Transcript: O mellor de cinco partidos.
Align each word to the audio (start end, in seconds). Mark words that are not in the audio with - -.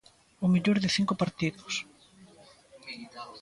O 0.45 0.47
mellor 0.53 0.77
de 0.83 0.89
cinco 0.97 1.13
partidos. 1.21 1.73